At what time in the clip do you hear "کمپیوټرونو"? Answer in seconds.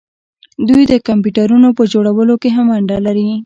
1.07-1.69